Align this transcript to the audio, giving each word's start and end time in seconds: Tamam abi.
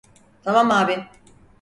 Tamam 0.43 0.71
abi. 0.71 1.07